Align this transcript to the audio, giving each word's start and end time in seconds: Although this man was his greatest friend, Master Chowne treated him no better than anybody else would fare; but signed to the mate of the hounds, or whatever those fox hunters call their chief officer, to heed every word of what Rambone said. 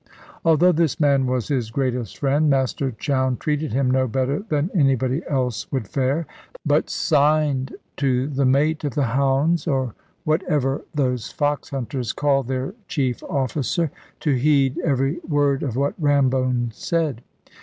Although 0.43 0.71
this 0.71 0.99
man 0.99 1.27
was 1.27 1.49
his 1.49 1.69
greatest 1.69 2.17
friend, 2.17 2.49
Master 2.49 2.89
Chowne 2.89 3.37
treated 3.37 3.71
him 3.71 3.91
no 3.91 4.07
better 4.07 4.39
than 4.49 4.71
anybody 4.73 5.21
else 5.29 5.71
would 5.71 5.87
fare; 5.87 6.25
but 6.65 6.89
signed 6.89 7.75
to 7.97 8.25
the 8.27 8.43
mate 8.43 8.83
of 8.83 8.95
the 8.95 9.03
hounds, 9.03 9.67
or 9.67 9.93
whatever 10.23 10.83
those 10.95 11.29
fox 11.31 11.69
hunters 11.69 12.13
call 12.13 12.41
their 12.41 12.73
chief 12.87 13.21
officer, 13.25 13.91
to 14.21 14.31
heed 14.33 14.79
every 14.83 15.19
word 15.19 15.61
of 15.61 15.75
what 15.75 15.93
Rambone 16.01 16.71
said. 16.73 17.21